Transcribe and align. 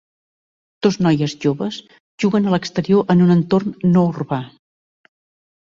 Dos 0.85 0.95
noies 1.07 1.35
joves 1.43 1.77
juguen 2.25 2.49
a 2.49 2.55
l'exterior 2.55 3.07
en 3.17 3.23
un 3.27 3.37
entorn 3.39 3.79
no 3.95 4.07
urbà. 4.15 4.45